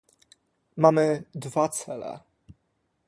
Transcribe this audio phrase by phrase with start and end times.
[0.81, 1.07] Mamy
[1.41, 2.11] dwa cele